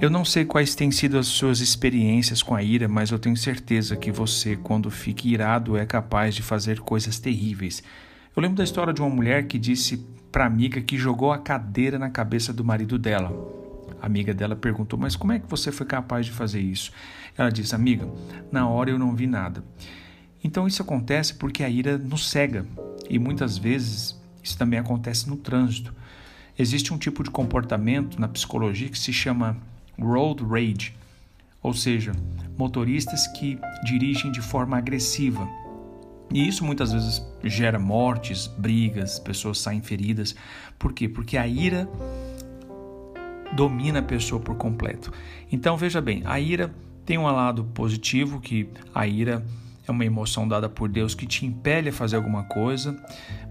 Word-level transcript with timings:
Eu 0.00 0.08
não 0.08 0.24
sei 0.24 0.44
quais 0.44 0.76
têm 0.76 0.92
sido 0.92 1.18
as 1.18 1.26
suas 1.26 1.58
experiências 1.58 2.40
com 2.40 2.54
a 2.54 2.62
ira, 2.62 2.86
mas 2.86 3.10
eu 3.10 3.18
tenho 3.18 3.36
certeza 3.36 3.96
que 3.96 4.12
você, 4.12 4.54
quando 4.54 4.92
fica 4.92 5.26
irado, 5.26 5.76
é 5.76 5.84
capaz 5.84 6.36
de 6.36 6.42
fazer 6.42 6.78
coisas 6.78 7.18
terríveis. 7.18 7.82
Eu 8.36 8.40
lembro 8.40 8.56
da 8.56 8.62
história 8.62 8.92
de 8.92 9.00
uma 9.00 9.10
mulher 9.10 9.48
que 9.48 9.58
disse 9.58 10.06
para 10.30 10.46
amiga 10.46 10.80
que 10.80 10.96
jogou 10.96 11.32
a 11.32 11.38
cadeira 11.38 11.98
na 11.98 12.10
cabeça 12.10 12.52
do 12.52 12.64
marido 12.64 12.96
dela. 12.96 13.32
A 14.00 14.06
amiga 14.06 14.32
dela 14.32 14.54
perguntou: 14.54 14.96
Mas 14.96 15.16
como 15.16 15.32
é 15.32 15.40
que 15.40 15.50
você 15.50 15.72
foi 15.72 15.84
capaz 15.84 16.26
de 16.26 16.32
fazer 16.32 16.60
isso? 16.60 16.92
Ela 17.36 17.50
disse: 17.50 17.74
Amiga, 17.74 18.08
na 18.52 18.68
hora 18.68 18.90
eu 18.90 19.00
não 19.00 19.16
vi 19.16 19.26
nada. 19.26 19.64
Então 20.44 20.68
isso 20.68 20.80
acontece 20.80 21.34
porque 21.34 21.64
a 21.64 21.68
ira 21.68 21.98
nos 21.98 22.30
cega 22.30 22.64
e 23.10 23.18
muitas 23.18 23.58
vezes 23.58 24.16
isso 24.44 24.56
também 24.56 24.78
acontece 24.78 25.28
no 25.28 25.36
trânsito. 25.36 25.92
Existe 26.56 26.94
um 26.94 26.98
tipo 26.98 27.24
de 27.24 27.30
comportamento 27.30 28.20
na 28.20 28.28
psicologia 28.28 28.88
que 28.88 28.98
se 28.98 29.12
chama 29.12 29.56
road 29.98 30.44
rage, 30.44 30.94
ou 31.62 31.74
seja, 31.74 32.12
motoristas 32.56 33.26
que 33.28 33.58
dirigem 33.84 34.30
de 34.30 34.40
forma 34.40 34.76
agressiva. 34.78 35.48
E 36.32 36.46
isso 36.46 36.64
muitas 36.64 36.92
vezes 36.92 37.22
gera 37.44 37.78
mortes, 37.78 38.46
brigas, 38.46 39.18
pessoas 39.18 39.58
saem 39.58 39.80
feridas. 39.80 40.34
Por 40.78 40.92
quê? 40.92 41.08
Porque 41.08 41.36
a 41.36 41.46
ira 41.46 41.88
domina 43.54 44.00
a 44.00 44.02
pessoa 44.02 44.40
por 44.40 44.56
completo. 44.56 45.12
Então 45.50 45.76
veja 45.76 46.00
bem, 46.00 46.22
a 46.26 46.38
ira 46.38 46.74
tem 47.06 47.16
um 47.16 47.24
lado 47.24 47.64
positivo, 47.64 48.40
que 48.40 48.68
a 48.94 49.06
ira 49.06 49.42
é 49.86 49.90
uma 49.90 50.04
emoção 50.04 50.46
dada 50.46 50.68
por 50.68 50.88
Deus 50.88 51.14
que 51.14 51.26
te 51.26 51.46
impele 51.46 51.88
a 51.88 51.92
fazer 51.92 52.16
alguma 52.16 52.44
coisa, 52.44 52.94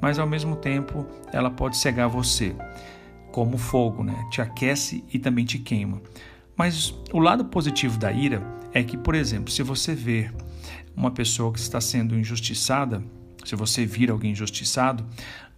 mas 0.00 0.18
ao 0.18 0.26
mesmo 0.26 0.56
tempo 0.56 1.06
ela 1.32 1.50
pode 1.50 1.76
cegar 1.76 2.08
você, 2.08 2.56
como 3.30 3.56
fogo, 3.56 4.02
né? 4.02 4.26
Te 4.32 4.40
aquece 4.42 5.04
e 5.12 5.18
também 5.18 5.44
te 5.44 5.60
queima. 5.60 6.02
Mas 6.56 6.94
o 7.12 7.18
lado 7.18 7.44
positivo 7.44 7.98
da 7.98 8.12
ira 8.12 8.42
é 8.72 8.82
que, 8.82 8.96
por 8.96 9.14
exemplo, 9.14 9.52
se 9.52 9.62
você 9.62 9.94
ver 9.94 10.32
uma 10.96 11.10
pessoa 11.10 11.52
que 11.52 11.58
está 11.58 11.80
sendo 11.80 12.18
injustiçada, 12.18 13.02
se 13.44 13.54
você 13.56 13.84
vir 13.84 14.10
alguém 14.10 14.32
injustiçado, 14.32 15.04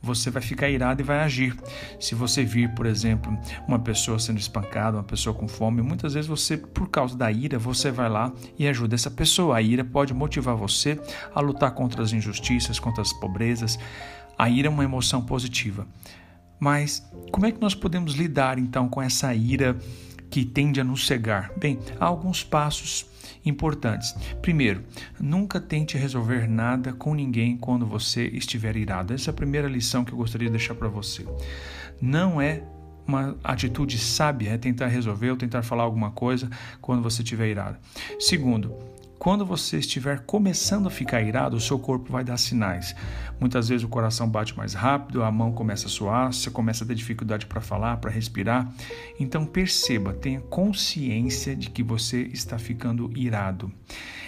você 0.02 0.30
vai 0.30 0.42
ficar 0.42 0.68
irado 0.68 1.00
e 1.00 1.04
vai 1.04 1.20
agir. 1.20 1.56
Se 1.98 2.14
você 2.14 2.44
vir, 2.44 2.72
por 2.74 2.86
exemplo, 2.86 3.36
uma 3.66 3.78
pessoa 3.78 4.18
sendo 4.18 4.38
espancada, 4.38 4.96
uma 4.96 5.02
pessoa 5.02 5.34
com 5.34 5.48
fome, 5.48 5.82
muitas 5.82 6.14
vezes 6.14 6.28
você, 6.28 6.56
por 6.56 6.88
causa 6.88 7.16
da 7.16 7.30
ira, 7.30 7.58
você 7.58 7.90
vai 7.90 8.08
lá 8.08 8.32
e 8.58 8.68
ajuda 8.68 8.94
essa 8.94 9.10
pessoa. 9.10 9.56
A 9.56 9.62
ira 9.62 9.84
pode 9.84 10.14
motivar 10.14 10.56
você 10.56 11.00
a 11.34 11.40
lutar 11.40 11.72
contra 11.72 12.02
as 12.02 12.12
injustiças, 12.12 12.78
contra 12.78 13.02
as 13.02 13.12
pobrezas. 13.12 13.78
A 14.38 14.48
ira 14.48 14.68
é 14.68 14.70
uma 14.70 14.84
emoção 14.84 15.22
positiva. 15.22 15.86
Mas 16.58 17.06
como 17.32 17.46
é 17.46 17.52
que 17.52 17.60
nós 17.60 17.74
podemos 17.74 18.14
lidar 18.14 18.58
então 18.58 18.88
com 18.88 19.02
essa 19.02 19.34
ira? 19.34 19.76
Que 20.36 20.44
tende 20.44 20.78
a 20.78 20.84
nos 20.84 21.06
cegar? 21.06 21.50
Bem, 21.56 21.78
há 21.98 22.04
alguns 22.04 22.44
passos 22.44 23.06
importantes. 23.42 24.14
Primeiro, 24.42 24.84
nunca 25.18 25.58
tente 25.58 25.96
resolver 25.96 26.46
nada 26.46 26.92
com 26.92 27.14
ninguém 27.14 27.56
quando 27.56 27.86
você 27.86 28.26
estiver 28.26 28.76
irado. 28.76 29.14
Essa 29.14 29.30
é 29.30 29.32
a 29.32 29.34
primeira 29.34 29.66
lição 29.66 30.04
que 30.04 30.12
eu 30.12 30.18
gostaria 30.18 30.48
de 30.48 30.58
deixar 30.58 30.74
para 30.74 30.88
você. 30.88 31.26
Não 32.02 32.38
é 32.38 32.62
uma 33.06 33.34
atitude 33.42 33.96
sábia 33.96 34.50
é 34.50 34.58
tentar 34.58 34.88
resolver 34.88 35.30
ou 35.30 35.38
tentar 35.38 35.62
falar 35.62 35.84
alguma 35.84 36.10
coisa 36.10 36.50
quando 36.82 37.02
você 37.02 37.22
estiver 37.22 37.48
irado. 37.48 37.78
Segundo, 38.20 38.76
quando 39.18 39.46
você 39.46 39.78
estiver 39.78 40.20
começando 40.20 40.86
a 40.86 40.90
ficar 40.90 41.22
irado, 41.22 41.56
o 41.56 41.60
seu 41.60 41.78
corpo 41.78 42.12
vai 42.12 42.22
dar 42.22 42.36
sinais. 42.36 42.94
Muitas 43.40 43.68
vezes 43.68 43.84
o 43.84 43.88
coração 43.88 44.28
bate 44.28 44.56
mais 44.56 44.74
rápido, 44.74 45.22
a 45.22 45.30
mão 45.30 45.52
começa 45.52 45.86
a 45.86 45.90
suar, 45.90 46.32
você 46.32 46.50
começa 46.50 46.84
a 46.84 46.86
ter 46.86 46.94
dificuldade 46.94 47.46
para 47.46 47.60
falar, 47.60 47.96
para 47.96 48.10
respirar. 48.10 48.70
Então 49.18 49.46
perceba, 49.46 50.12
tenha 50.12 50.40
consciência 50.40 51.56
de 51.56 51.70
que 51.70 51.82
você 51.82 52.22
está 52.22 52.58
ficando 52.58 53.10
irado. 53.16 53.72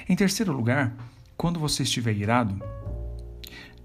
Em 0.09 0.17
terceiro 0.17 0.53
lugar, 0.53 0.95
quando 1.37 1.61
você 1.61 1.83
estiver 1.83 2.17
irado, 2.17 2.61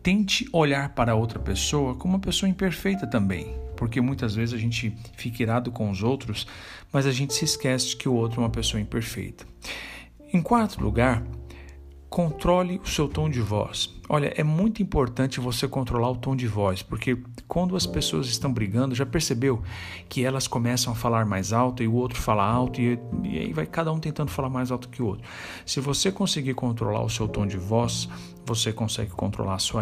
tente 0.02 0.48
olhar 0.52 0.90
para 0.90 1.16
outra 1.16 1.40
pessoa 1.40 1.96
como 1.96 2.16
uma 2.16 2.20
pessoa 2.20 2.50
imperfeita 2.50 3.06
também, 3.06 3.56
porque 3.78 4.02
muitas 4.02 4.36
vezes 4.36 4.56
a 4.56 4.58
gente 4.58 4.96
fica 5.16 5.44
irado 5.44 5.72
com 5.72 5.90
os 5.90 6.02
outros, 6.02 6.48
mas 6.92 7.06
a 7.06 7.12
gente 7.12 7.34
se 7.34 7.46
esquece 7.46 7.90
de 7.90 7.98
que 7.98 8.10
o 8.10 8.14
outro 8.14 8.42
é 8.42 8.44
uma 8.44 8.50
pessoa 8.50 8.82
imperfeita. 8.82 9.46
Em 10.34 10.42
quarto 10.42 10.82
lugar, 10.82 11.24
controle 12.10 12.82
o 12.84 12.90
seu 12.90 13.08
tom 13.08 13.30
de 13.30 13.40
voz. 13.40 13.94
Olha, 14.10 14.34
é 14.36 14.44
muito 14.44 14.82
importante 14.82 15.40
você 15.40 15.68
controlar 15.68 16.10
o 16.10 16.16
tom 16.16 16.36
de 16.36 16.48
voz, 16.48 16.82
porque 16.82 17.18
quando 17.48 17.76
as 17.76 17.86
pessoas 17.86 18.26
estão 18.26 18.52
brigando, 18.52 18.96
já 18.96 19.06
percebeu 19.06 19.62
que 20.10 20.26
elas 20.26 20.48
começam 20.48 20.92
a 20.92 20.96
falar 20.96 21.24
mais 21.24 21.54
alto 21.54 21.84
e 21.84 21.88
o 21.88 21.94
outro 21.94 22.20
fala 22.20 22.44
alto 22.44 22.82
e, 22.82 23.00
e 23.24 23.38
aí 23.38 23.54
vai 23.54 23.68
cada 23.68 23.92
um 23.92 24.00
tentando 24.00 24.32
falar 24.32 24.50
mais 24.50 24.72
alto 24.72 24.90
que 24.90 25.04
o 25.04 25.06
outro. 25.06 25.24
Se 25.68 25.80
você 25.80 26.12
conseguir 26.12 26.56
controlar 26.56 27.04
o 27.04 27.10
seu 27.10 27.28
tom 27.28 27.46
de 27.46 27.58
voz, 27.58 28.10
você 28.44 28.74
consegue 28.74 29.12
controlar 29.12 29.56
a 29.56 29.60
sua 29.60 29.82